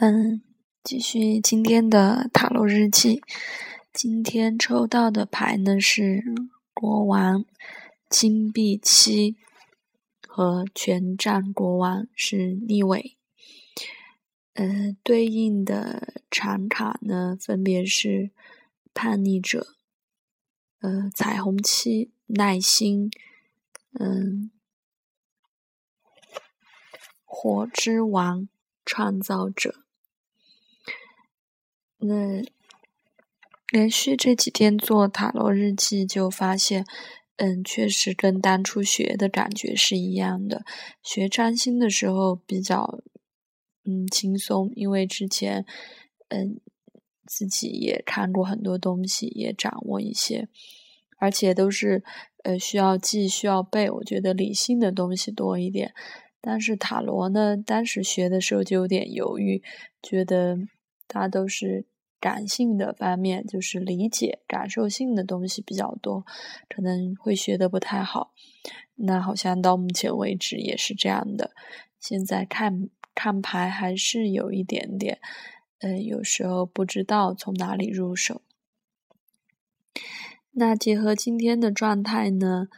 [0.00, 0.42] 嗯，
[0.84, 3.20] 继续今天的塔罗日记。
[3.92, 6.22] 今天抽到的牌呢是
[6.72, 7.44] 国王、
[8.08, 9.36] 金币七
[10.28, 13.16] 和权杖国王是逆位。
[14.54, 18.30] 呃，对应的长卡呢分别是
[18.94, 19.74] 叛逆者、
[20.78, 23.10] 呃彩虹七、耐心、
[23.98, 24.52] 嗯
[27.24, 28.48] 火之王、
[28.84, 29.82] 创造者。
[32.00, 32.42] 那
[33.70, 36.86] 连续这几天做塔罗日记，就发现，
[37.36, 40.64] 嗯，确实跟当初学的感觉是一样的。
[41.02, 43.00] 学占星的时候比较，
[43.84, 45.66] 嗯，轻松，因为之前，
[46.28, 46.60] 嗯，
[47.26, 50.48] 自己也看过很多东西，也掌握一些，
[51.18, 52.04] 而且都是，
[52.44, 53.90] 呃，需要记、需要背。
[53.90, 55.92] 我觉得理性的东西多一点。
[56.40, 59.62] 但是塔罗呢，当时学的时候就有点犹豫，
[60.00, 60.56] 觉得。
[61.08, 61.86] 它都是
[62.20, 66.26] 感性的方面，就是理解、感受性的东西比较多，
[66.68, 68.34] 可能会学的不太好。
[68.96, 71.52] 那好像到目前为止也是这样的。
[71.98, 75.18] 现在看看牌还是有一点点，
[75.78, 78.42] 嗯，有时候不知道从哪里入手。
[80.50, 82.68] 那结合今天的状态呢，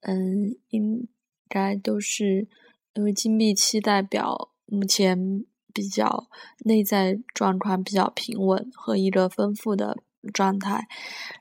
[0.00, 1.08] 嗯，应
[1.48, 2.48] 该都是
[2.94, 5.44] 因为金币七代表目前。
[5.72, 6.28] 比较
[6.64, 9.98] 内在状况比较平稳和一个丰富的
[10.32, 10.88] 状态，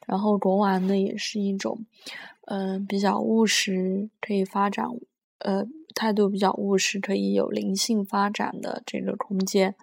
[0.06, 1.86] 然后国王呢也是一种，
[2.46, 4.86] 嗯，比较务实，可以发展，
[5.40, 9.76] 呃，态度比较务实，可以有灵性发展的这个空间，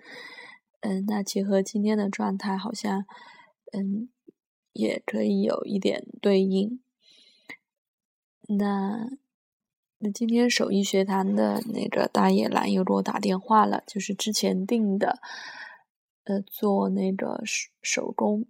[0.81, 3.05] 嗯，那结合今天的状态，好像，
[3.73, 4.09] 嗯，
[4.73, 6.81] 也可以有一点对应，
[8.49, 9.11] 那。
[10.11, 15.19] 今天手艺学堂的那个大野狼又给我打电话了，就是之前订的，
[16.25, 18.47] 呃，做那个手手工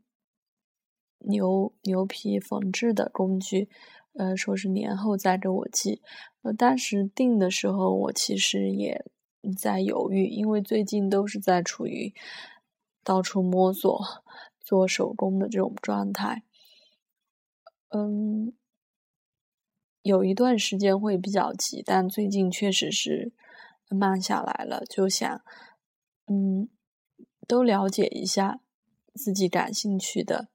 [1.19, 3.69] 牛牛皮缝制的工具，
[4.15, 6.03] 呃，说是年后再给我寄。
[6.43, 9.05] 呃，当时订的时候，我其实也
[9.59, 12.13] 在犹豫，因为最近都是在处于
[13.03, 13.99] 到处摸索
[14.61, 16.43] 做手工的这种状态，
[17.91, 18.53] 嗯。
[20.05, 23.33] 有一段时间会比较急，但最近确实是
[23.89, 24.85] 慢下来了。
[24.85, 25.43] 就想，
[26.27, 26.69] 嗯，
[27.49, 28.61] 都了解一下
[29.15, 30.49] 自己感兴趣的，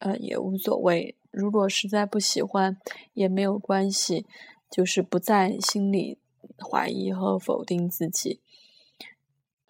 [0.00, 1.16] 呃，也无所谓。
[1.30, 2.76] 如果实在不喜欢
[3.12, 4.26] 也没有关系，
[4.68, 6.18] 就是不在心里
[6.58, 8.40] 怀疑和否定自己。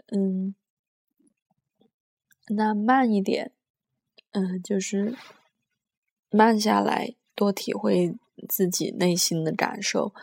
[0.06, 0.54] 嗯，
[2.48, 3.52] 那慢一点，
[4.32, 5.14] 嗯，就是
[6.31, 8.16] 慢下来，多体会。
[8.48, 10.14] 自己内心的感受，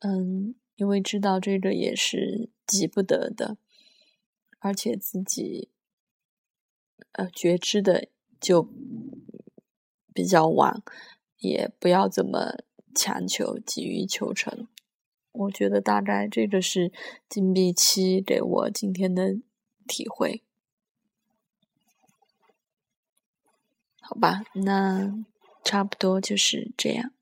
[0.00, 3.56] 嗯，因为知道这个也是急不得的，
[4.58, 5.68] 而且自己
[7.12, 8.08] 呃觉知的
[8.40, 8.68] 就
[10.14, 10.82] 比较晚，
[11.38, 12.58] 也不要怎么
[12.94, 14.68] 强求、急于求成。
[15.32, 16.92] 我觉得大概这个是
[17.28, 19.38] 金币七给我今天的
[19.86, 20.42] 体会，
[24.00, 25.24] 好吧，那
[25.64, 27.12] 差不多就是这样。